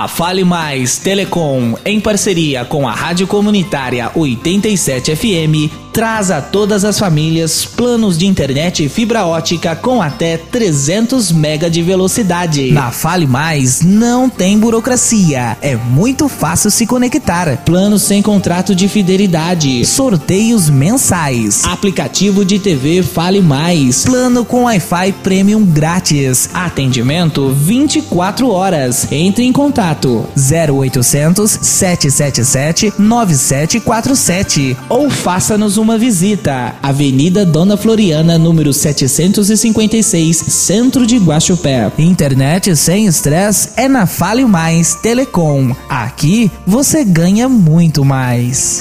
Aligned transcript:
A 0.00 0.08
Fale 0.08 0.44
Mais 0.44 0.96
Telecom, 0.96 1.74
em 1.84 2.00
parceria 2.00 2.64
com 2.64 2.88
a 2.88 2.92
Rádio 2.92 3.26
Comunitária 3.26 4.10
87 4.14 5.14
FM, 5.14 5.70
traz 5.92 6.30
a 6.30 6.40
todas 6.40 6.84
as 6.84 6.98
famílias 6.98 7.64
planos 7.64 8.16
de 8.16 8.26
internet 8.26 8.84
e 8.84 8.88
fibra 8.88 9.26
ótica 9.26 9.74
com 9.74 10.00
até 10.00 10.36
300 10.36 11.32
mega 11.32 11.68
de 11.68 11.82
velocidade. 11.82 12.70
Na 12.72 12.90
Fale 12.90 13.26
Mais 13.26 13.82
não 13.82 14.28
tem 14.28 14.58
burocracia, 14.58 15.56
é 15.60 15.76
muito 15.76 16.28
fácil 16.28 16.70
se 16.70 16.86
conectar. 16.86 17.58
Planos 17.64 18.02
sem 18.02 18.22
contrato 18.22 18.74
de 18.74 18.88
fidelidade, 18.88 19.84
sorteios 19.84 20.68
mensais, 20.70 21.64
aplicativo 21.64 22.44
de 22.44 22.58
TV 22.58 23.02
Fale 23.02 23.40
Mais, 23.40 24.04
plano 24.04 24.44
com 24.44 24.64
Wi-Fi 24.64 25.12
Premium 25.22 25.64
grátis, 25.64 26.50
atendimento 26.54 27.48
24 27.50 28.50
horas. 28.50 29.06
Entre 29.10 29.44
em 29.44 29.52
contato. 29.52 30.26
0800 30.36 31.50
777 31.50 32.94
9747 32.98 34.76
ou 34.88 35.10
faça-nos 35.10 35.76
uma 35.80 35.98
visita. 35.98 36.74
Avenida 36.82 37.44
Dona 37.44 37.76
Floriana, 37.76 38.38
número 38.38 38.72
756, 38.72 40.36
Centro 40.36 41.06
de 41.06 41.16
Guaxupé. 41.16 41.90
Internet 41.98 42.76
sem 42.76 43.06
estresse 43.06 43.70
é 43.76 43.88
na 43.88 44.06
Fale 44.06 44.44
Mais 44.44 44.94
Telecom. 44.94 45.74
Aqui 45.88 46.50
você 46.66 47.04
ganha 47.04 47.48
muito 47.48 48.04
mais. 48.04 48.80